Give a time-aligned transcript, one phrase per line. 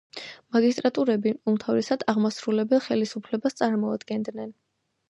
[0.55, 4.57] მაგისტრატები უმთავრესად აღმასრულებელ ხელისუფლებას წარმოადგენდნენ.